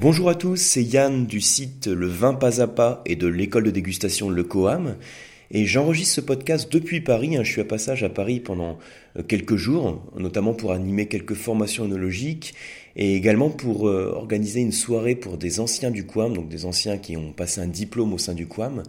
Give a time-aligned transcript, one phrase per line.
[0.00, 3.64] Bonjour à tous, c'est Yann du site Le Vin Pas à Pas et de l'école
[3.64, 4.94] de dégustation Le Coam.
[5.50, 7.36] Et j'enregistre ce podcast depuis Paris.
[7.36, 7.42] Hein.
[7.42, 8.78] Je suis à passage à Paris pendant
[9.16, 12.54] euh, quelques jours, notamment pour animer quelques formations œnologiques
[12.96, 16.98] et également pour euh, organiser une soirée pour des anciens du QAM, donc des anciens
[16.98, 18.82] qui ont passé un diplôme au sein du QAM.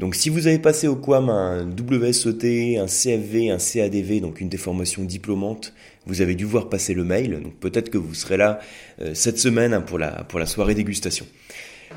[0.00, 4.48] Donc si vous avez passé au QAM un WSET, un CFV, un CADV, donc une
[4.48, 5.74] des formations diplômantes,
[6.06, 7.42] vous avez dû voir passer le mail.
[7.42, 8.60] Donc peut-être que vous serez là
[9.02, 11.26] euh, cette semaine hein, pour, la, pour la soirée dégustation.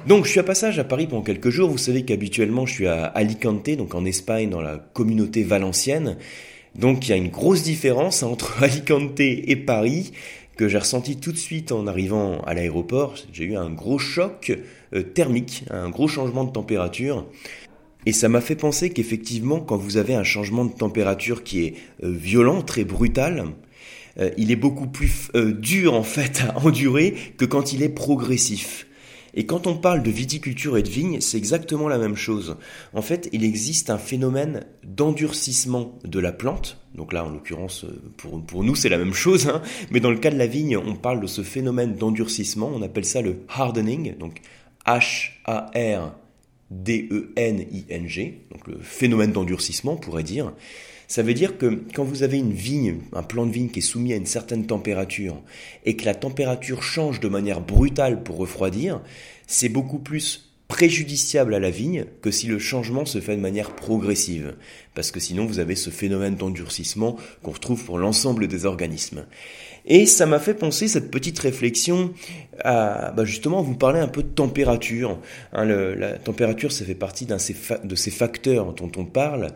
[0.07, 1.69] Donc je suis à passage à Paris pendant quelques jours.
[1.69, 6.17] Vous savez qu'habituellement je suis à Alicante, donc en Espagne, dans la communauté valencienne.
[6.75, 10.11] Donc il y a une grosse différence entre Alicante et Paris
[10.55, 13.15] que j'ai ressenti tout de suite en arrivant à l'aéroport.
[13.31, 14.57] J'ai eu un gros choc
[14.93, 17.25] euh, thermique, un gros changement de température.
[18.05, 21.75] Et ça m'a fait penser qu'effectivement, quand vous avez un changement de température qui est
[22.03, 23.45] euh, violent, très brutal,
[24.19, 28.85] euh, il est beaucoup plus dur en fait à endurer que quand il est progressif.
[29.33, 32.57] Et quand on parle de viticulture et de vigne, c'est exactement la même chose.
[32.93, 36.77] En fait, il existe un phénomène d'endurcissement de la plante.
[36.95, 37.85] Donc là, en l'occurrence,
[38.17, 39.47] pour, pour nous, c'est la même chose.
[39.47, 39.61] Hein.
[39.91, 42.71] Mais dans le cas de la vigne, on parle de ce phénomène d'endurcissement.
[42.73, 44.17] On appelle ça le hardening.
[44.17, 44.41] Donc
[44.85, 46.17] H-A-R-D-E-N-I-N-G.
[48.51, 50.51] Donc le phénomène d'endurcissement, on pourrait dire.
[51.09, 53.81] Ça veut dire que quand vous avez une vigne, un plant de vigne qui est
[53.81, 55.41] soumis à une certaine température,
[55.83, 59.01] et que la température change de manière brutale pour refroidir,
[59.47, 63.71] c'est beaucoup plus préjudiciable à la vigne que si le changement se fait de manière
[63.71, 64.53] progressive.
[64.93, 69.25] Parce que sinon vous avez ce phénomène d'endurcissement qu'on retrouve pour l'ensemble des organismes.
[69.87, 72.13] Et ça m'a fait penser cette petite réflexion
[72.63, 75.19] à bah justement vous parler un peu de température.
[75.53, 77.37] Hein, la température, ça fait partie d'un
[77.83, 79.47] de ces facteurs dont on parle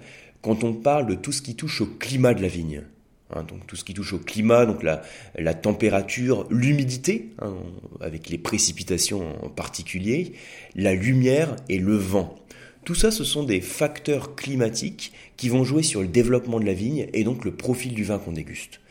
[0.44, 2.84] quand on parle de tout ce qui touche au climat de la vigne.
[3.32, 5.02] Hein, donc tout ce qui touche au climat, donc la,
[5.40, 7.56] la température, l'humidité, hein,
[8.02, 10.34] avec les précipitations en particulier,
[10.76, 12.36] la lumière et le vent.
[12.84, 16.74] Tout ça, ce sont des facteurs climatiques qui vont jouer sur le développement de la
[16.74, 18.82] vigne et donc le profil du vin qu'on déguste.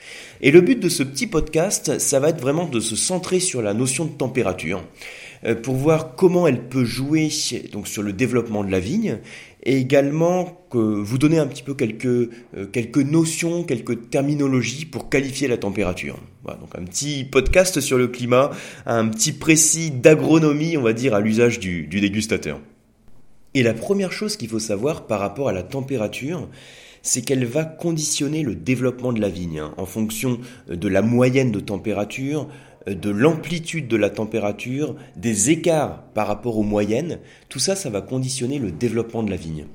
[0.41, 3.61] Et le but de ce petit podcast, ça va être vraiment de se centrer sur
[3.61, 4.83] la notion de température
[5.45, 7.29] euh, pour voir comment elle peut jouer
[7.71, 9.19] donc sur le développement de la vigne
[9.65, 15.09] et également que vous donner un petit peu quelques, euh, quelques notions, quelques terminologies pour
[15.09, 16.19] qualifier la température.
[16.43, 18.51] Voilà, donc un petit podcast sur le climat,
[18.87, 22.61] un petit précis d'agronomie, on va dire, à l'usage du, du dégustateur.
[23.55, 26.49] Et la première chose qu'il faut savoir par rapport à la température,
[27.03, 31.51] c'est qu'elle va conditionner le développement de la vigne hein, en fonction de la moyenne
[31.51, 32.49] de température,
[32.87, 38.01] de l'amplitude de la température, des écarts par rapport aux moyennes, tout ça, ça va
[38.01, 39.67] conditionner le développement de la vigne.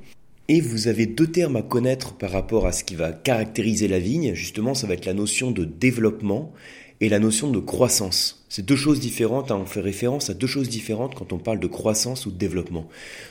[0.50, 4.00] Et vous avez deux termes à connaître par rapport à ce qui va caractériser la
[4.00, 4.34] vigne.
[4.34, 6.54] Justement, ça va être la notion de développement
[7.02, 8.46] et la notion de croissance.
[8.50, 9.60] C'est deux choses différentes, hein.
[9.62, 12.88] on fait référence à deux choses différentes quand on parle de croissance ou de développement.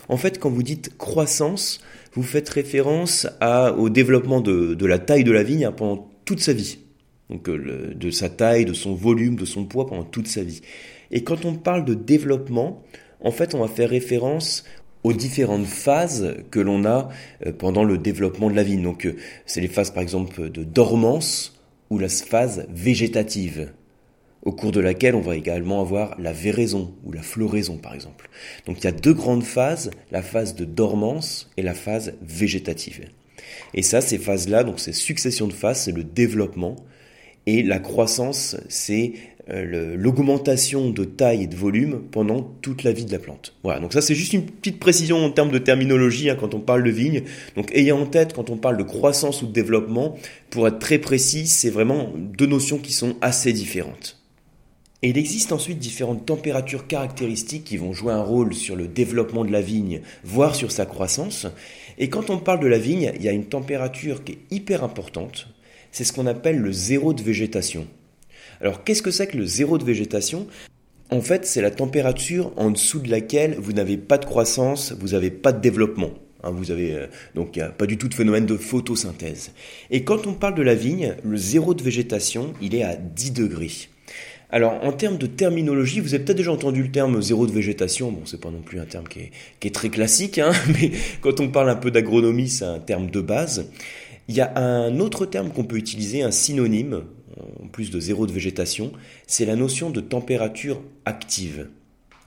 [0.08, 1.81] En fait, quand vous dites croissance,
[2.12, 3.26] vous faites référence
[3.78, 6.78] au développement de la taille de la vigne pendant toute sa vie
[7.31, 10.60] donc euh, de sa taille, de son volume, de son poids pendant toute sa vie.
[11.10, 12.82] Et quand on parle de développement,
[13.20, 14.64] en fait, on va faire référence
[15.03, 17.09] aux différentes phases que l'on a
[17.47, 18.76] euh, pendant le développement de la vie.
[18.76, 21.60] Donc, euh, c'est les phases, par exemple, de dormance
[21.91, 23.72] ou la phase végétative,
[24.43, 28.28] au cours de laquelle on va également avoir la véraison ou la floraison, par exemple.
[28.66, 33.08] Donc, il y a deux grandes phases, la phase de dormance et la phase végétative.
[33.75, 36.76] Et ça, ces phases-là, donc ces successions de phases, c'est le développement
[37.47, 39.12] et la croissance, c'est
[39.49, 43.55] euh, l'augmentation de taille et de volume pendant toute la vie de la plante.
[43.62, 46.59] Voilà, donc ça c'est juste une petite précision en termes de terminologie hein, quand on
[46.59, 47.23] parle de vigne.
[47.55, 50.17] Donc ayez en tête quand on parle de croissance ou de développement,
[50.51, 54.21] pour être très précis, c'est vraiment deux notions qui sont assez différentes.
[55.03, 59.45] Et il existe ensuite différentes températures caractéristiques qui vont jouer un rôle sur le développement
[59.45, 61.47] de la vigne, voire sur sa croissance.
[61.99, 64.83] Et quand on parle de la vigne, il y a une température qui est hyper
[64.83, 65.47] importante,
[65.97, 67.87] c'est ce qu'on appelle le zéro de végétation.
[68.61, 70.47] Alors qu'est-ce que c'est que le zéro de végétation?
[71.09, 75.12] En fait, c'est la température en dessous de laquelle vous n'avez pas de croissance, vous
[75.12, 76.11] n'avez pas de développement.
[76.43, 79.53] Hein, vous avez euh, donc pas du tout de phénomène de photosynthèse.
[79.91, 83.31] Et quand on parle de la vigne, le zéro de végétation, il est à 10
[83.31, 83.88] degrés.
[84.50, 88.12] Alors, en termes de terminologie, vous avez peut-être déjà entendu le terme zéro de végétation.
[88.12, 89.31] Bon, c'est pas non plus un terme qui
[89.67, 93.20] est, très classique, hein, mais quand on parle un peu d'agronomie, c'est un terme de
[93.20, 93.70] base.
[94.28, 97.05] Il y a un autre terme qu'on peut utiliser, un synonyme,
[97.62, 98.93] en plus de zéro de végétation,
[99.26, 101.69] c'est la notion de température active.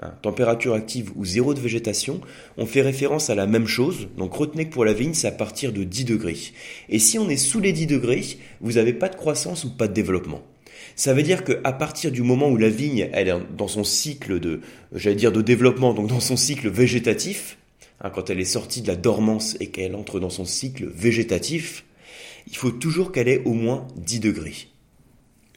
[0.01, 2.21] Hein, température active ou zéro de végétation,
[2.57, 4.07] on fait référence à la même chose.
[4.17, 6.37] Donc retenez que pour la vigne, c'est à partir de 10 degrés.
[6.87, 8.23] Et si on est sous les 10 degrés,
[8.61, 10.41] vous n'avez pas de croissance ou pas de développement.
[10.95, 14.39] Ça veut dire qu'à partir du moment où la vigne, elle est dans son cycle
[14.39, 14.61] de,
[14.93, 17.57] j'allais dire de développement, donc dans son cycle végétatif,
[17.99, 21.83] hein, quand elle est sortie de la dormance et qu'elle entre dans son cycle végétatif,
[22.49, 24.67] il faut toujours qu'elle ait au moins 10 degrés.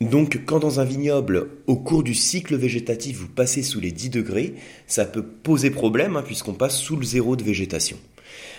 [0.01, 4.11] Donc quand dans un vignoble, au cours du cycle végétatif, vous passez sous les 10
[4.11, 4.55] degrés,
[4.87, 7.97] ça peut poser problème hein, puisqu'on passe sous le zéro de végétation.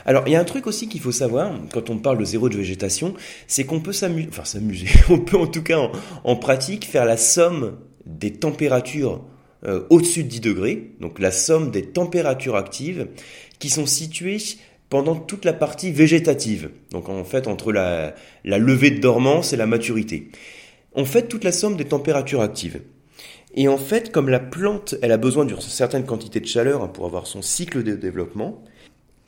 [0.05, 2.49] Alors, il y a un truc aussi qu'il faut savoir quand on parle de zéro
[2.49, 3.13] de végétation,
[3.47, 5.79] c'est qu'on peut s'amuser, enfin s'amuser, on peut en tout cas
[6.23, 9.23] en, pratique faire la somme des températures
[9.65, 13.07] euh, au-dessus de 10 degrés, donc la somme des températures actives
[13.59, 14.39] qui sont situées
[14.93, 18.13] pendant toute la partie végétative, donc en fait entre la,
[18.43, 20.27] levée de dormance et la maturité.
[20.93, 22.79] On fait toute la somme des températures actives.
[23.55, 27.07] Et en fait, comme la plante, elle a besoin d'une certaine quantité de chaleur pour
[27.07, 28.63] avoir son cycle de développement,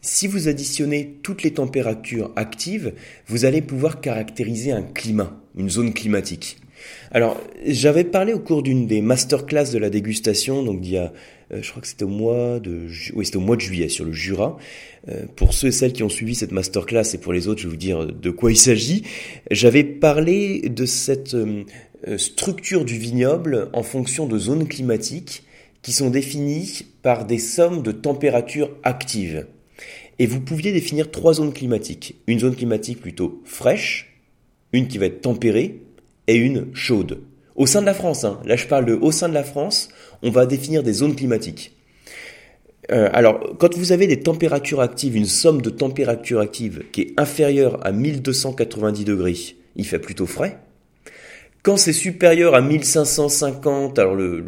[0.02, 2.94] si vous additionnez toutes les températures actives,
[3.26, 6.60] vous allez pouvoir caractériser un climat, une zone climatique.
[7.12, 11.14] Alors, j'avais parlé au cours d'une des masterclass de la dégustation, donc il y a,
[11.52, 14.58] euh, je crois que c'était au mois de, juillet sur le Jura.
[15.08, 17.68] Euh, pour ceux et celles qui ont suivi cette masterclass et pour les autres, je
[17.68, 19.04] vais vous dire de quoi il s'agit.
[19.52, 21.64] J'avais parlé de cette euh,
[22.18, 25.44] structure du vignoble en fonction de zones climatiques
[25.82, 29.46] qui sont définies par des sommes de températures actives.
[30.18, 32.16] Et vous pouviez définir trois zones climatiques.
[32.26, 34.20] Une zone climatique plutôt fraîche,
[34.72, 35.85] une qui va être tempérée
[36.28, 37.22] et une chaude.
[37.56, 39.90] Au sein de la France, hein, là je parle de au sein de la France,
[40.22, 41.76] on va définir des zones climatiques.
[42.92, 47.14] Euh, alors, quand vous avez des températures actives, une somme de températures actives qui est
[47.18, 49.36] inférieure à 1290 degrés,
[49.76, 50.60] il fait plutôt frais.
[51.64, 54.46] Quand c'est supérieur à 1550, alors le,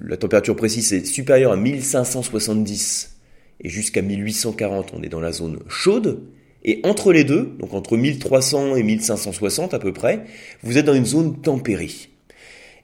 [0.00, 3.16] la température précise est supérieure à 1570,
[3.62, 6.20] et jusqu'à 1840, on est dans la zone chaude.
[6.64, 10.24] Et entre les deux, donc entre 1300 et 1560 à peu près,
[10.62, 11.90] vous êtes dans une zone tempérée.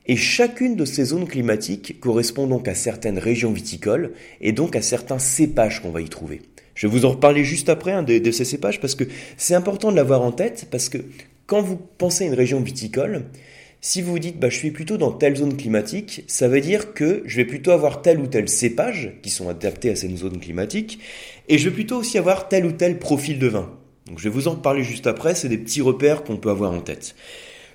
[0.06, 4.82] Et chacune de ces zones climatiques correspond donc à certaines régions viticoles et donc à
[4.82, 6.42] certains cépages qu'on va y trouver.
[6.74, 9.04] Je vais vous en reparler juste après hein, de, de, ces cépages parce que
[9.36, 10.98] c'est important de l'avoir en tête parce que
[11.46, 13.24] quand vous pensez à une région viticole,
[13.86, 16.92] si vous vous dites, bah, je suis plutôt dans telle zone climatique, ça veut dire
[16.92, 20.40] que je vais plutôt avoir tel ou tel cépage qui sont adaptés à cette zone
[20.40, 20.98] climatique,
[21.48, 23.70] et je vais plutôt aussi avoir tel ou tel profil de vin.
[24.16, 26.80] Je vais vous en parler juste après, c'est des petits repères qu'on peut avoir en
[26.80, 27.14] tête.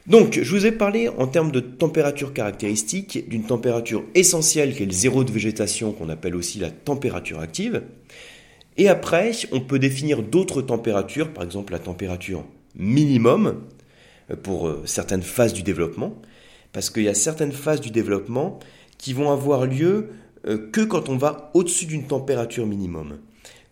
[0.06, 4.88] Donc, je vous ai parlé en termes de température caractéristique d'une température essentielle qui est
[4.88, 7.84] le zéro de végétation qu'on appelle aussi la température active.
[8.76, 12.44] Et après, on peut définir d'autres températures, par exemple la température
[12.76, 13.62] minimum,
[14.36, 16.22] pour euh, certaines phases du développement,
[16.74, 18.60] parce qu'il y a certaines phases du développement
[18.98, 20.10] qui vont avoir lieu
[20.48, 23.20] euh, que quand on va au-dessus d'une température minimum.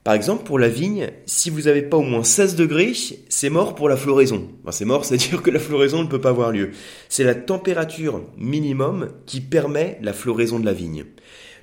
[0.04, 2.94] Par exemple, pour la vigne, si vous n'avez pas au moins 16 degrés,
[3.28, 4.50] c'est mort pour la floraison.
[4.62, 6.72] Enfin, c'est mort, c'est-à-dire que la floraison ne peut pas avoir lieu.
[7.10, 11.06] C'est la température minimum qui permet la floraison de la vigne.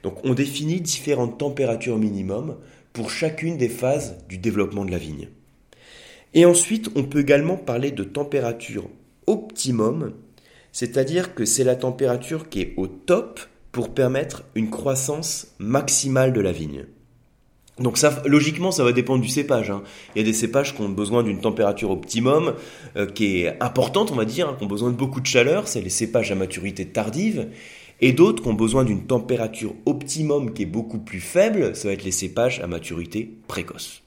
[0.02, 2.56] Donc on définit différentes températures minimum
[2.92, 5.28] pour chacune des phases du développement de la vigne.
[6.34, 8.88] Et ensuite, on peut également parler de température
[9.26, 10.12] optimum,
[10.72, 13.40] c'est-à-dire que c'est la température qui est au top
[13.72, 16.86] pour permettre une croissance maximale de la vigne.
[17.78, 19.70] Donc logiquement, ça va dépendre du cépage.
[19.70, 19.82] Hein.
[20.14, 22.54] Il y a des cépages qui ont besoin d'une température optimum,
[22.96, 25.68] euh, qui est importante, on va dire, hein, qui ont besoin de beaucoup de chaleur,
[25.68, 27.48] c'est les cépages à maturité tardive,
[28.00, 31.94] et d'autres qui ont besoin d'une température optimum qui est beaucoup plus faible, ça va
[31.94, 34.02] être les cépages à maturité précoce.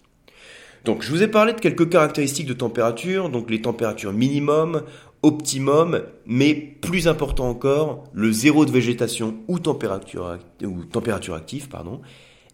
[0.85, 4.83] Donc je vous ai parlé de quelques caractéristiques de température, donc les températures minimum,
[5.23, 12.01] optimum, mais plus important encore, le zéro de végétation ou température, ou température active, pardon,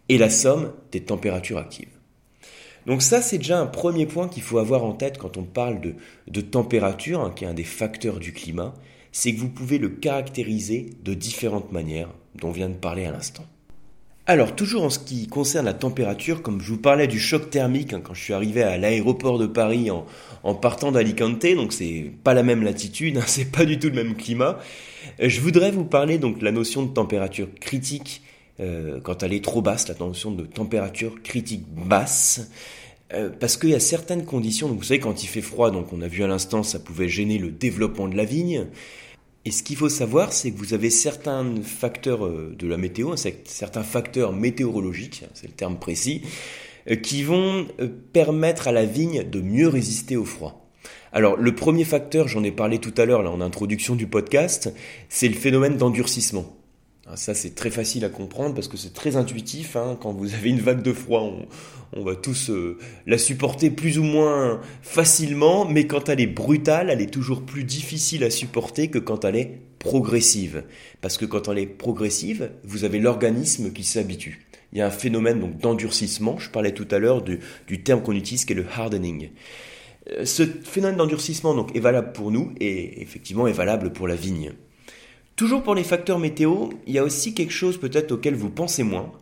[0.08, 1.88] et la somme des températures actives.
[2.86, 5.80] Donc ça, c'est déjà un premier point qu'il faut avoir en tête quand on parle
[6.26, 8.74] de, température, hein, qui est un des facteurs du climat,
[9.10, 13.10] c'est que vous pouvez le caractériser de différentes manières, dont on vient de parler à
[13.10, 13.44] l'instant.
[14.28, 17.92] Alors, toujours en ce qui concerne la température, comme je vous parlais du choc thermique
[17.92, 19.88] hein, quand je suis arrivé à l'aéroport de Paris
[20.42, 23.92] en, partant d'Alicante, donc c'est pas la même latitude, hein, c'est pas du tout le
[23.92, 24.58] même climat.
[25.20, 28.22] Euh, je voudrais vous parler donc de la notion de température critique
[28.58, 32.50] euh, quand elle est trop basse, la notion de température critique basse.
[33.12, 35.92] Euh, parce qu'il y a certaines conditions, donc vous savez quand il fait froid, donc
[35.92, 38.66] on a vu à l'instant ça pouvait gêner le développement de la vigne,
[39.46, 43.14] et ce qu'il faut savoir, c'est que vous avez certains facteurs euh, de la météo,
[43.14, 46.22] certains facteurs météorologiques, hein, c'est le terme précis,
[46.90, 50.68] euh, qui vont euh, permettre à la vigne de mieux résister au froid.
[51.12, 54.74] Alors le premier facteur, j'en ai parlé tout à l'heure là en introduction du podcast,
[55.08, 56.55] c'est le phénomène d'endurcissement.
[57.08, 59.76] Ah, ça, c'est très facile à comprendre parce que c'est très intuitif.
[59.76, 59.96] Hein.
[60.00, 61.22] Quand vous avez une vague de froid,
[61.92, 66.90] on, va tous euh, la supporter plus ou moins facilement, mais quand elle est brutale,
[66.90, 70.64] elle est toujours plus difficile à supporter que quand elle est progressive.
[71.00, 74.48] Parce que quand elle est progressive, vous avez l'organisme qui s'habitue.
[74.72, 78.02] Il y a un phénomène donc d'endurcissement, je parlais tout à l'heure du, du terme
[78.02, 79.30] qu'on utilise qui est le hardening.
[80.10, 84.16] Euh, ce phénomène d'endurcissement donc est valable pour nous et effectivement est valable pour la
[84.16, 84.54] vigne.
[85.36, 88.82] Toujours pour les facteurs météo, il y a aussi quelque chose peut-être auquel vous pensez
[88.82, 89.12] moins.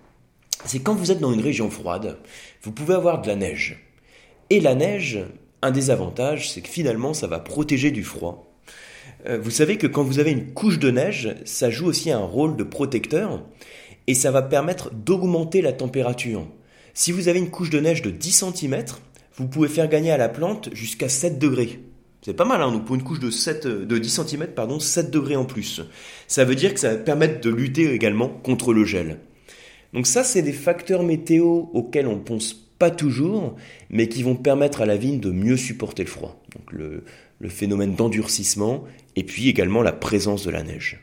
[0.64, 2.18] C'est quand vous êtes dans une région froide,
[2.62, 3.84] vous pouvez avoir de la neige.
[4.48, 5.18] Et la neige,
[5.60, 8.54] un des avantages, c'est que finalement ça va protéger du froid.
[9.26, 12.24] Euh, vous savez que quand vous avez une couche de neige, ça joue aussi un
[12.24, 13.42] rôle de protecteur
[14.06, 16.46] et ça va permettre d'augmenter la température.
[16.92, 18.84] Si vous avez une couche de neige de 10 cm,
[19.34, 21.80] vous pouvez faire gagner à la plante jusqu'à 7 degrés.
[22.24, 25.10] C'est pas mal, hein donc pour une couche de, 7, de 10 cm, pardon, 7
[25.10, 25.82] degrés en plus.
[26.26, 29.18] Ça veut dire que ça va permettre de lutter également contre le gel.
[29.92, 33.56] Donc ça, c'est des facteurs météo auxquels on pense pas toujours,
[33.90, 36.42] mais qui vont permettre à la vigne de mieux supporter le froid.
[36.54, 38.84] Donc le phénomène d'endurcissement
[39.16, 41.00] et puis également la présence de la neige.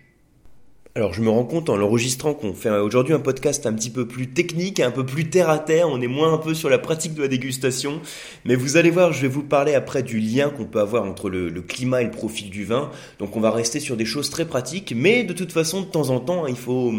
[0.94, 4.10] Alors je me rends compte en l'enregistrant qu'on fait aujourd'hui un podcast un petit peu
[4.10, 6.80] plus technique, un peu plus terre à terre, on est moins un peu sur la
[6.80, 8.02] pratique de la dégustation,
[8.44, 11.30] mais vous allez voir, je vais vous parler après du lien qu'on peut avoir entre
[11.30, 14.44] le, climat et le profil du vin, donc on va rester sur des choses très
[14.44, 16.94] pratiques, mais de toute façon de temps en temps il faut,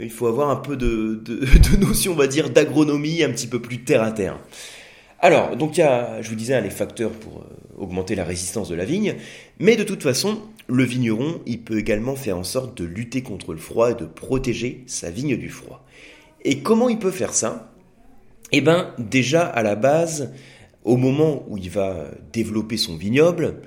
[0.00, 1.40] il faut avoir un peu de, de,
[1.76, 4.38] de notion, on va dire, d'agronomie un petit peu plus terre à terre.
[5.20, 8.70] Alors, donc il y a, je vous disais, les facteurs pour euh, augmenter la résistance
[8.70, 9.16] de la vigne,
[9.58, 10.38] mais de toute façon,
[10.68, 14.04] le vigneron, il peut également faire en sorte de lutter contre le froid et de
[14.04, 15.84] protéger sa vigne du froid.
[16.44, 17.72] Et comment il peut faire ça?
[18.52, 20.32] Eh bien, déjà à la base,
[20.84, 23.62] au moment où il va développer son vignoble,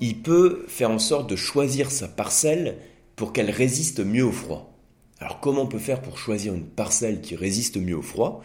[0.00, 2.78] il peut faire en sorte de choisir sa parcelle
[3.16, 4.76] pour qu'elle résiste mieux au froid.
[5.20, 8.42] Alors comment on peut faire pour choisir une parcelle qui résiste mieux au froid?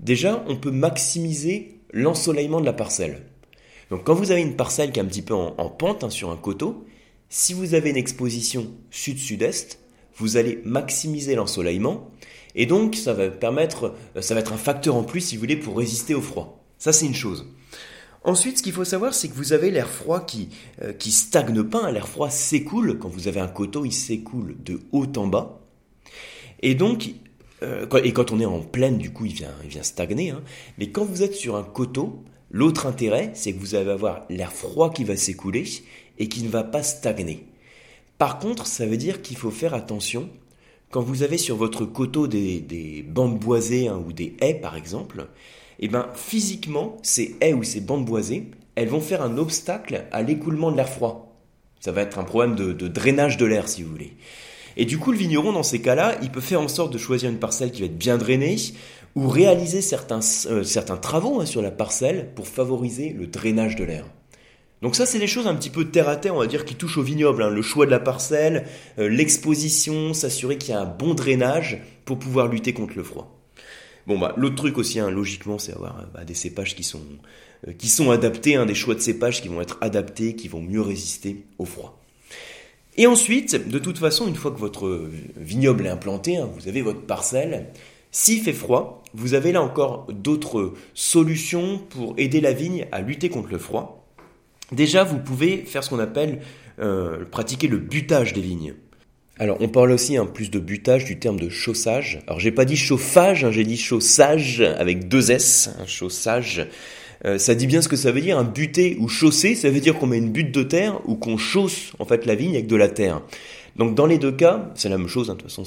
[0.00, 3.22] Déjà, on peut maximiser l'ensoleillement de la parcelle.
[3.90, 6.30] Donc quand vous avez une parcelle qui est un petit peu en, pente hein, sur
[6.30, 6.84] un coteau,
[7.28, 9.80] si vous avez une exposition sud-sud-est,
[10.16, 12.10] vous allez maximiser l'ensoleillement
[12.54, 15.40] et donc ça va permettre, euh, ça va être un facteur en plus si vous
[15.40, 16.64] voulez pour résister au froid.
[16.78, 17.46] Ça c'est une chose.
[18.24, 20.48] Ensuite, ce qu'il faut savoir, c'est que vous avez l'air froid qui
[20.82, 21.92] euh, stagne pas.
[21.92, 22.98] L'air froid s'écoule.
[22.98, 25.60] Quand vous avez un coteau, il s'écoule de haut en bas.
[26.60, 27.10] Et donc,
[27.62, 30.30] euh, et quand on est en plaine, du coup, il vient, il vient stagner.
[30.30, 30.42] Hein.
[30.76, 34.52] Mais quand vous êtes sur un coteau, l'autre intérêt, c'est que vous allez avoir l'air
[34.52, 35.64] froid qui va s'écouler
[36.18, 37.46] et qui ne va pas stagner.
[38.18, 40.28] Par contre, ça veut dire qu'il faut faire attention
[40.90, 45.28] quand vous avez sur votre coteau des, bandes boisées hein, ou des haies, par exemple.
[45.78, 50.06] Et eh ben, physiquement, ces haies ou ces bandes boisées, elles vont faire un obstacle
[50.10, 51.36] à l'écoulement de l'air froid.
[51.80, 54.16] Ça va être un problème de drainage de l'air, si vous voulez.
[54.76, 57.30] Et du coup, le vigneron, dans ces cas-là, il peut faire en sorte de choisir
[57.30, 58.56] une parcelle qui va être bien drainée
[59.14, 63.84] ou réaliser certains, euh, certains travaux hein, sur la parcelle pour favoriser le drainage de
[63.84, 64.04] l'air.
[64.86, 66.76] Donc ça, c'est des choses un petit peu terre à terre, on va dire, qui
[66.76, 67.42] touchent au vignoble.
[67.42, 67.50] Hein.
[67.50, 68.68] Le choix de la parcelle,
[69.00, 73.36] euh, l'exposition, s'assurer qu'il y a un bon drainage pour pouvoir lutter contre le froid.
[74.06, 77.00] Bon, bah, l'autre truc aussi, hein, logiquement, c'est avoir bah, des cépages qui sont,
[77.66, 81.64] euh, adaptés, des choix de cépages qui vont être adaptés, qui vont mieux résister au
[81.64, 82.00] froid.
[82.96, 86.82] Et ensuite, de toute façon, une fois que votre vignoble est implanté, hein, vous avez
[86.82, 87.72] votre parcelle,
[88.12, 93.30] s'il fait froid, vous avez là encore d'autres solutions pour aider la vigne à lutter
[93.30, 94.05] contre le froid.
[94.72, 96.40] Déjà, vous pouvez faire ce qu'on appelle
[96.80, 98.74] euh, pratiquer le butage des vignes.
[99.38, 102.20] Alors, on parle aussi un hein, plus de butage du terme de chaussage.
[102.26, 106.66] Alors, j'ai pas dit chauffage, hein, j'ai dit chaussage avec deux S, un chaussage.
[107.24, 108.38] Euh, ça dit bien ce que ça veut dire.
[108.38, 111.36] Un buter ou chausser, ça veut dire qu'on met une butte de terre ou qu'on
[111.36, 113.22] chausse en fait la vigne avec de la terre.
[113.76, 115.64] Donc dans les deux cas, c'est la même chose, hein, de toute façon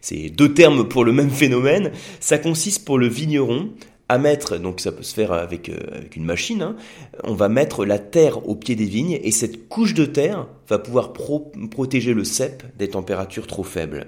[0.00, 3.70] c'est deux termes pour le même phénomène, ça consiste pour le vigneron
[4.08, 6.76] à mettre, donc ça peut se faire avec, euh, avec une machine, hein,
[7.22, 10.78] on va mettre la terre au pied des vignes et cette couche de terre va
[10.78, 14.06] pouvoir protéger le cep des températures trop faibles.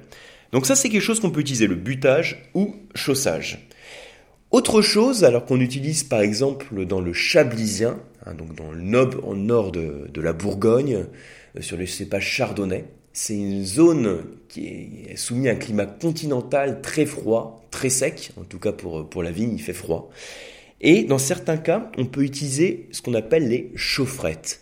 [0.52, 3.68] Donc ça c'est quelque chose qu'on peut utiliser, le butage ou chaussage.
[4.50, 9.18] Autre chose, alors qu'on utilise par exemple dans le Chablisien, hein, donc dans le noble
[9.24, 11.06] en nord de, la Bourgogne,
[11.56, 12.84] euh, sur les cépages chardonnay,
[13.16, 18.44] c'est une zone qui est soumise à un climat continental très froid, très sec, en
[18.44, 20.10] tout cas pour, pour la vigne il fait froid.
[20.82, 24.60] Et dans certains cas, on peut utiliser ce qu'on appelle les chaufferettes.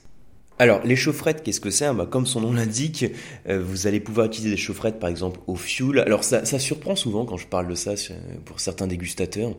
[0.61, 1.93] Alors, les chaufferettes, qu'est-ce que c'est?
[1.93, 3.07] Bah, Comme son nom l'indique,
[3.49, 5.99] euh, vous allez pouvoir utiliser des chaufferettes, par exemple, au fioul.
[5.99, 7.95] Alors, ça, surprend souvent quand je parle de ça
[8.45, 9.53] pour certains dégustateurs.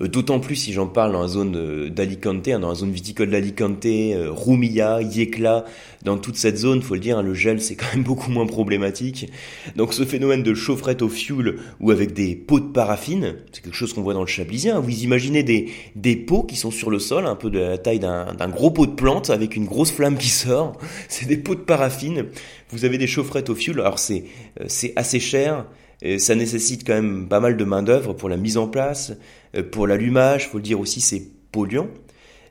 [0.00, 2.90] Euh, d'autant plus si j'en parle dans la zone euh, d'Alicante, hein, dans la zone
[2.90, 5.64] viticole d'Alicante, euh, Rumilla, Yekla,
[6.04, 8.46] dans toute cette zone, faut le dire, hein, le gel c'est quand même beaucoup moins
[8.46, 9.30] problématique.
[9.76, 13.76] Donc ce phénomène de chaufferette au fuel ou avec des pots de paraffine, c'est quelque
[13.76, 14.78] chose qu'on voit dans le chablisien.
[14.78, 14.80] Hein.
[14.80, 18.00] Vous imaginez des, des pots qui sont sur le sol, un peu de la taille
[18.00, 20.72] d'un gros pot de plante avec une grosse flamme qui sort.
[21.08, 22.26] C'est des pots de paraffine.
[22.70, 23.80] Vous avez des chaufferettes au fuel.
[23.80, 24.24] Alors c'est
[24.94, 25.66] assez cher.
[26.02, 29.12] Et ça nécessite quand même pas mal de main d'œuvre pour la mise en place,
[29.54, 31.88] euh, pour l'allumage, faut le dire aussi, c'est polluant.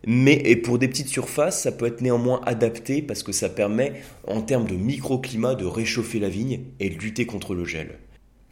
[0.05, 3.93] Mais et pour des petites surfaces, ça peut être néanmoins adapté parce que ça permet,
[4.27, 7.99] en termes de microclimat, de réchauffer la vigne et de lutter contre le gel.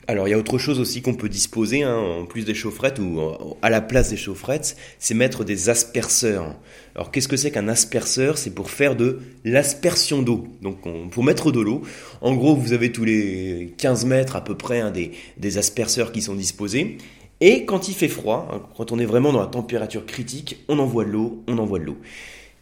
[0.10, 2.98] Alors il y a autre chose aussi qu'on peut disposer, hein, en plus des chaufferettes
[2.98, 3.20] ou
[3.62, 6.56] à la place des chaufferettes, c'est mettre des asperceurs.
[6.96, 10.78] Alors qu'est-ce que c'est qu'un asperceur C'est pour faire de l'aspersion d'eau, donc
[11.12, 11.82] pour mettre de l'eau.
[12.22, 16.14] En gros, vous avez tous les 15 mètres à peu près hein, des, des asperceurs
[16.14, 16.98] qui sont disposés.
[17.42, 20.80] Et quand il fait froid, hein, quand on est vraiment dans la température critique, on
[20.80, 21.98] envoie de l'eau, on envoie de l'eau.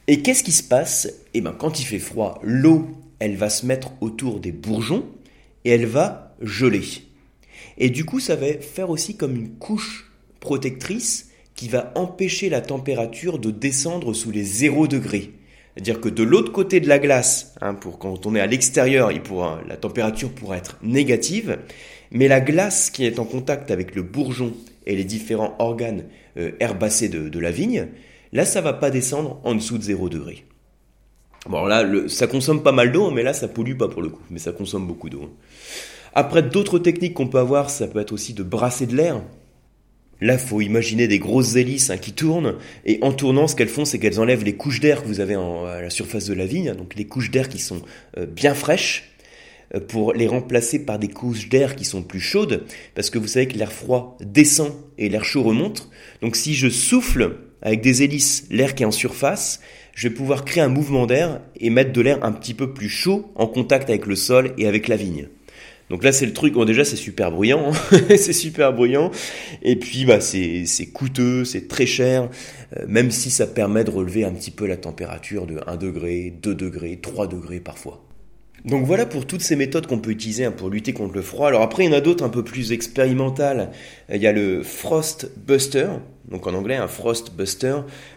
[0.08, 1.14] Et qu'est-ce qui se passe?
[1.36, 2.88] Eh bien quand il fait froid, l'eau,
[3.20, 5.06] elle va se mettre autour des bourgeons
[5.64, 7.05] et elle va geler.
[7.78, 12.62] Et du coup, ça va faire aussi comme une couche protectrice qui va empêcher la
[12.62, 15.32] température de descendre sous les 0 degrés.
[15.74, 19.12] C'est-à-dire que de l'autre côté de la glace, hein, pour quand on est à l'extérieur,
[19.68, 21.58] la température pourra être négative,
[22.12, 24.54] mais la glace qui est en contact avec le bourgeon
[24.86, 26.06] et les différents organes
[26.38, 27.88] euh, herbacés de, la vigne,
[28.32, 30.46] là ça va pas descendre en dessous de 0 degré.
[31.50, 34.24] Bon là, ça consomme pas mal d'eau, mais là ça pollue pas pour le coup,
[34.30, 35.30] mais ça consomme beaucoup d'eau.
[36.16, 39.22] Après, d'autres techniques qu'on peut avoir, ça peut être aussi de brasser de l'air.
[40.22, 42.56] Là, faut imaginer des grosses hélices hein, qui tournent,
[42.86, 45.36] et en tournant, ce qu'elles font, c'est qu'elles enlèvent les couches d'air que vous avez
[45.36, 47.82] à la surface de la vigne, donc les couches d'air qui sont
[48.18, 49.12] euh, bien fraîches,
[49.76, 53.28] euh, pour les remplacer par des couches d'air qui sont plus chaudes, parce que vous
[53.28, 55.90] savez que l'air froid descend et l'air chaud remonte.
[56.22, 59.60] Donc si je souffle avec des hélices l'air qui est en surface,
[59.94, 62.90] je vais pouvoir créer un mouvement d'air et mettre de l'air un petit peu plus
[62.90, 65.28] chaud en contact avec le sol et avec la vigne.
[65.90, 66.54] Donc là, c'est le truc.
[66.54, 67.72] Bon, déjà, c'est super bruyant,
[68.10, 69.12] c'est super bruyant.
[69.62, 72.30] Et puis, bah, c'est coûteux, c'est très cher,
[72.78, 76.34] euh, même si ça permet de relever un petit peu la température de 1 degré,
[76.42, 78.02] 2 degrés, 3 degrés parfois.
[78.66, 81.48] Donc voilà pour toutes ces méthodes qu'on peut utiliser hein, pour lutter contre le froid.
[81.48, 83.70] Alors après, il y en a d'autres un peu plus expérimentales.
[84.12, 85.88] Il y a le Frost Buster,
[86.32, 87.76] donc en anglais un Frost Buster.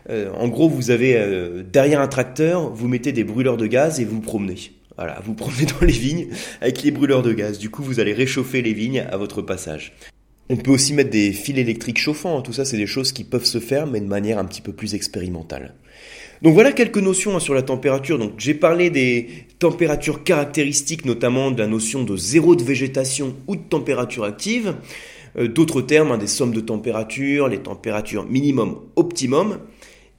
[0.09, 4.01] Euh, en gros, vous avez euh, derrière un tracteur, vous mettez des brûleurs de gaz
[4.01, 4.78] et vous promenez.
[4.99, 6.27] Voilà, vous promenez dans les vignes
[6.61, 7.59] avec les brûleurs de gaz.
[7.59, 9.93] Du coup, vous allez réchauffer les vignes à votre passage.
[10.51, 12.43] On peut aussi mettre des fils électriques chauffants.
[12.43, 14.73] Tout ça, c'est des choses qui peuvent se faire, mais de manière un petit peu
[14.73, 15.75] plus expérimentale.
[16.43, 18.19] Donc voilà quelques notions hein, sur la température.
[18.19, 19.29] Donc j'ai parlé des
[19.61, 24.75] températures caractéristiques, notamment de la notion de zéro de végétation ou de température active.
[25.37, 29.59] Euh, d'autres termes, hein, des sommes de température, les températures minimum, optimum.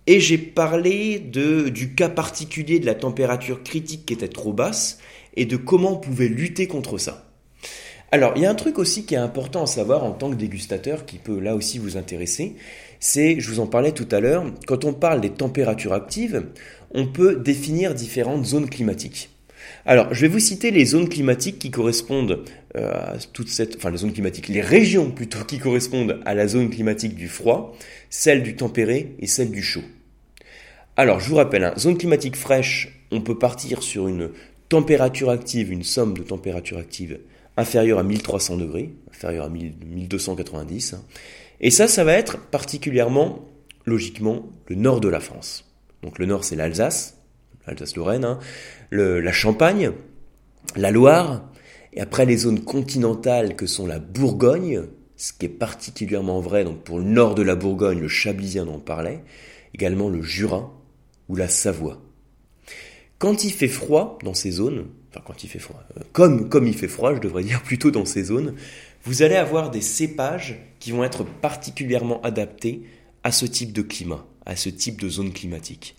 [0.07, 4.99] Et j'ai parlé de, du cas particulier de la température critique qui était trop basse
[5.35, 7.29] et de comment on pouvait lutter contre ça.
[8.11, 10.35] Alors, il y a un truc aussi qui est important à savoir en tant que
[10.35, 12.55] dégustateur qui peut là aussi vous intéresser,
[12.99, 16.47] c'est, je vous en parlais tout à l'heure, quand on parle des températures actives,
[16.91, 19.29] on peut définir différentes zones climatiques.
[19.85, 22.43] Alors, je vais vous citer les zones climatiques qui correspondent
[22.75, 26.69] à toute cette, enfin les zones climatiques, les régions plutôt qui correspondent à la zone
[26.69, 27.75] climatique du froid,
[28.09, 29.83] celle du tempéré et celle du chaud.
[30.99, 34.31] Alors, je vous rappelle, hein, zone climatique fraîche, on peut partir sur une
[34.67, 37.19] température active, une somme de température active
[37.55, 40.93] inférieure à 1300 degrés, inférieure à 1290.
[40.93, 41.03] Hein.
[41.61, 43.45] Et ça, ça va être particulièrement,
[43.85, 45.65] logiquement, le nord de la France.
[46.03, 47.17] Donc le nord, c'est l'Alsace,
[47.65, 48.39] l'Alsace-Lorraine, hein,
[48.91, 49.91] la Champagne,
[50.75, 51.49] la Loire,
[51.93, 54.83] et après les zones continentales que sont la Bourgogne,
[55.17, 58.75] ce qui est particulièrement vrai donc pour le nord de la Bourgogne, le Chablisien dont
[58.75, 59.23] on parlait,
[59.73, 60.73] également le Jura,
[61.27, 62.01] ou la Savoie.
[63.17, 66.67] Quand il fait froid dans ces zones, enfin quand il fait froid, euh, comme, comme
[66.67, 68.55] il fait froid, je devrais dire plutôt dans ces zones,
[69.03, 72.83] vous allez avoir des cépages qui vont être particulièrement adaptés
[73.23, 75.95] à ce type de climat, à ce type de zone climatique.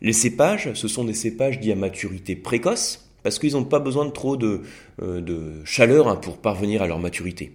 [0.00, 4.06] Les cépages, ce sont des cépages dits à maturité précoce, parce qu'ils n'ont pas besoin
[4.06, 4.62] de trop de,
[5.02, 7.52] euh, chaleur hein, pour parvenir à leur maturité.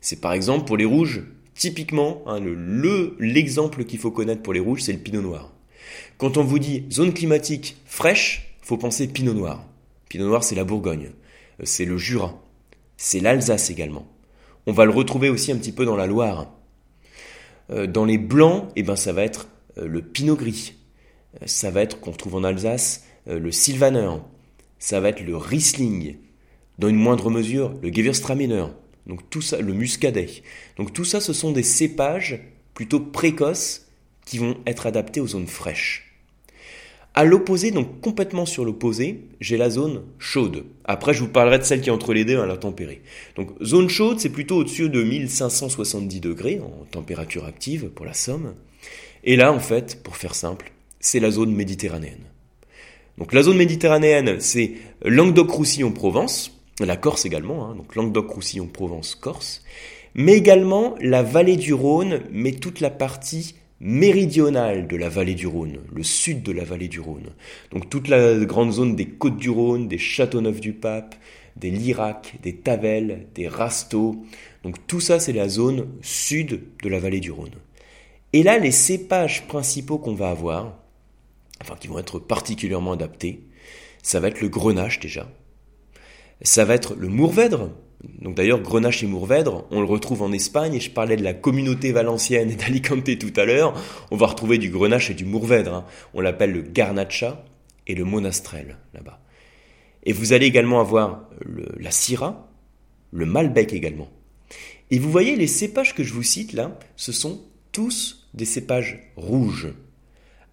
[0.00, 1.24] C'est par exemple pour les rouges,
[1.56, 5.52] typiquement, hein, le l'exemple qu'il faut connaître pour les rouges, c'est le pinot noir.
[6.18, 9.64] Quand on vous dit zone climatique fraîche, faut penser Pinot Noir.
[10.08, 11.10] Pinot Noir, c'est la Bourgogne,
[11.58, 12.40] euh, c'est le Jura,
[12.96, 14.06] c'est l'Alsace également.
[14.68, 16.46] On va le retrouver aussi un petit peu dans la Loire.
[17.70, 19.48] Euh, dans les blancs, eh ben, ça va être
[19.82, 20.74] le Pinot Gris.
[21.44, 24.10] Ça va être, qu'on trouve en Alsace, le Sylvaner.
[24.78, 26.16] Ça va être le Riesling.
[26.78, 28.66] Dans une moindre mesure, le Gewürztraminer.
[29.06, 30.42] Donc tout ça, le Muscadet.
[30.76, 32.40] Donc tout ça, ce sont des cépages
[32.74, 33.88] plutôt précoces
[34.24, 36.08] qui vont être adaptées aux zones fraîches.
[37.14, 40.66] À l'opposé, donc complètement sur l'opposé, j'ai la zone chaude.
[40.84, 43.02] Après, je vous parlerai de celle qui est entre les deux, à la tempérée.
[43.34, 48.54] Donc, zone chaude, c'est plutôt au-dessus de 1570 degrés en température active pour la Somme.
[49.24, 52.22] Et là, en fait, pour faire simple, c'est la zone méditerranéenne.
[53.18, 54.72] Donc, la zone méditerranéenne, c'est
[55.04, 59.62] Languedoc-Roussillon-Provence, la Corse également, hein, donc Languedoc-Roussillon-Provence, Corse,
[60.14, 65.46] mais également la vallée du Rhône, mais toute la partie méridionale de la vallée du
[65.46, 67.30] Rhône, le sud de la vallée du Rhône.
[67.72, 71.14] Donc toute la grande zone des côtes du Rhône, des Châteauneuf-du-Pape,
[71.56, 74.24] des Lirac, des Tavel, des Rasteaux.
[74.64, 77.54] Donc tout ça, c'est la zone sud de la vallée du Rhône.
[78.32, 80.76] Et là, les cépages principaux qu'on va avoir,
[81.62, 83.48] enfin qui vont être particulièrement adaptés,
[84.02, 85.28] ça va être le grenache déjà.
[86.42, 87.70] Ça va être le mourvèdre,
[88.20, 91.34] donc d'ailleurs, Grenache et Mourvèdre, on le retrouve en Espagne, et je parlais de la
[91.34, 93.74] communauté valencienne et d'Alicante tout à l'heure,
[94.10, 95.74] on va retrouver du Grenache et du Mourvèdre.
[95.74, 95.84] Hein.
[96.14, 97.44] On l'appelle le Garnacha
[97.86, 99.20] et le Monastrel, là-bas.
[100.04, 101.28] Et vous allez également avoir
[101.78, 102.48] la Syrah,
[103.10, 104.08] le Malbec également.
[104.90, 107.42] Et vous voyez, les cépages que je vous cite là, ce sont
[107.72, 109.68] tous des cépages rouges.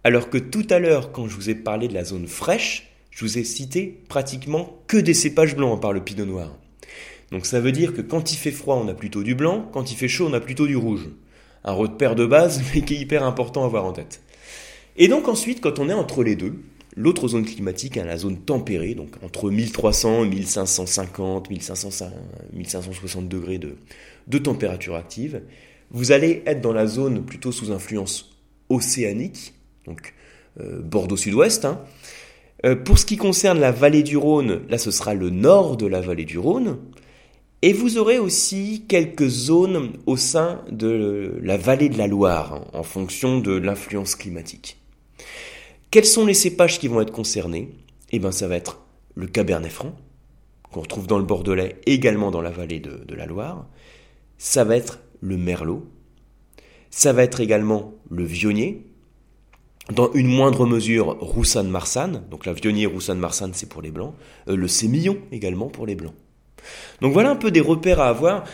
[0.06, 3.24] Alors que tout à l'heure, quand je vous ai parlé de la zone fraîche, je
[3.24, 6.56] vous ai cité pratiquement que des cépages blancs par le pinot noir.
[7.32, 9.90] Donc ça veut dire que quand il fait froid, on a plutôt du blanc, quand
[9.90, 11.08] il fait chaud, on a plutôt du rouge.
[11.64, 14.22] Un repère de base, mais qui est hyper important à avoir en tête.
[14.96, 16.54] Et donc ensuite, quand on est entre les deux,
[16.94, 23.74] l'autre zone climatique, hein, la zone tempérée, donc entre 1300 et 1550, 1560 degrés de,
[24.28, 25.42] de température active,
[25.90, 28.38] vous allez être dans la zone plutôt sous influence
[28.68, 29.55] océanique,
[29.86, 30.14] donc
[30.60, 31.64] euh, Bordeaux sud-ouest.
[31.64, 31.80] Hein.
[32.64, 35.86] Euh, pour ce qui concerne la vallée du Rhône, là ce sera le nord de
[35.86, 36.78] la vallée du Rhône.
[37.62, 42.82] Et vous aurez aussi quelques zones au sein de la vallée de la Loire, en
[42.82, 44.78] fonction de l'influence climatique.
[45.90, 47.72] Quels sont les cépages qui vont être concernés?
[48.12, 48.80] Eh bien, ça va être
[49.14, 49.96] le Cabernet Franc,
[50.70, 53.66] qu'on retrouve dans le Bordelais, également dans la vallée de, de la Loire.
[54.36, 55.86] Ça va être le Merlot.
[56.90, 58.86] Ça va être également le Vionnier,
[59.92, 64.14] dans une moindre mesure Roussanne-Marsanne, donc la Vionnier Roussanne-Marsanne c'est pour les blancs,
[64.48, 66.14] euh, le Sémillon également pour les blancs.
[67.00, 68.44] Donc voilà un peu des repères à avoir.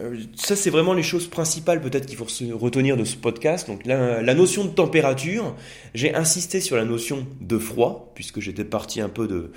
[0.00, 3.66] Euh, ça, c'est vraiment les choses principales peut-être qu'il faut retenir de ce podcast.
[3.66, 5.54] Donc la, notion de température,
[5.94, 9.52] j'ai insisté sur la notion de froid, puisque j'étais parti un peu de,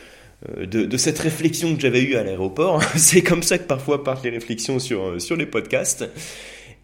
[0.58, 2.82] euh, de, cette réflexion que j'avais eue à l'aéroport.
[2.96, 6.06] c'est comme ça que parfois partent les réflexions sur, sur les podcasts.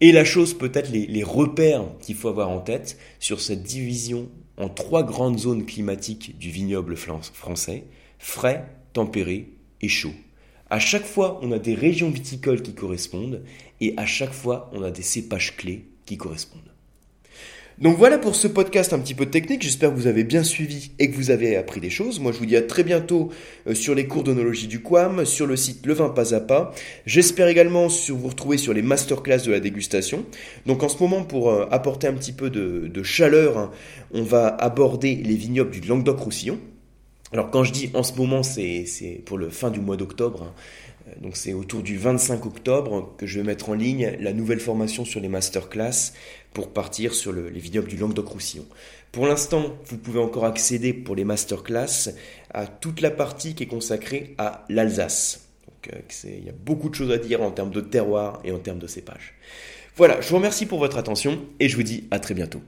[0.00, 4.28] Et la chose, peut-être les repères qu'il faut avoir en tête sur cette division
[4.58, 7.84] en trois grandes zones climatiques du vignoble français,
[8.18, 10.14] frais, tempéré et chaud.
[10.70, 13.42] À chaque fois, on a des régions viticoles qui correspondent
[13.80, 16.74] et à chaque fois, on a des cépages clés qui correspondent.
[17.80, 19.62] Donc voilà pour ce podcast un petit peu technique.
[19.62, 22.18] J'espère que vous avez bien suivi et que vous avez appris des choses.
[22.18, 23.30] Moi, je vous dis à très bientôt
[23.68, 26.74] euh, sur les cours d'onologie du Quam, sur le site Le Vin Pas à Pas.
[27.06, 30.24] J'espère également vous retrouver sur les masterclass de la dégustation.
[30.66, 33.70] Donc en ce moment, pour euh, apporter un petit peu de, chaleur, hein,
[34.12, 36.58] on va aborder les vignobles du Languedoc-Roussillon.
[37.32, 40.42] Alors quand je dis en ce moment, c'est pour le fin du mois d'octobre.
[40.42, 40.54] Hein.
[41.08, 44.60] Euh, donc c'est autour du 25 octobre que je vais mettre en ligne la nouvelle
[44.60, 46.12] formation sur les masterclass
[46.52, 48.66] pour partir sur les vignobles du Languedoc-Roussillon.
[49.12, 52.10] Pour l'instant, vous pouvez encore accéder pour les masterclass
[52.52, 55.48] à toute la partie qui est consacrée à l'Alsace.
[55.66, 58.52] Donc euh, il y a beaucoup de choses à dire en termes de terroir et
[58.52, 59.34] en termes de cépage.
[59.96, 62.60] Voilà, je vous remercie pour votre attention et je vous dis à très bientôt.